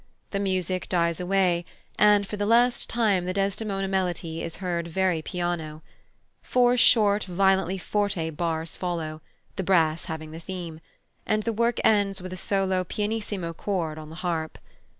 The 0.31 0.39
music 0.39 0.89
dies 0.89 1.19
away, 1.19 1.63
and 1.99 2.25
for 2.25 2.35
the 2.35 2.47
last 2.47 2.89
time 2.89 3.25
the 3.25 3.33
Desdemona 3.35 3.87
melody 3.87 4.41
is 4.41 4.55
heard 4.55 4.87
very 4.87 5.21
piano. 5.21 5.83
Four 6.41 6.75
short, 6.75 7.25
violently 7.25 7.77
forte 7.77 8.31
bars 8.31 8.75
follow 8.75 9.21
(the 9.57 9.63
brass 9.63 10.05
having 10.05 10.31
the 10.31 10.39
theme), 10.39 10.79
and 11.27 11.43
the 11.43 11.53
work 11.53 11.79
ends 11.83 12.19
with 12.19 12.33
a 12.33 12.35
solo 12.35 12.83
pianissimo 12.83 13.53
chord 13.53 13.99
on 13.99 14.09
the 14.09 14.15
harp. 14.25 14.57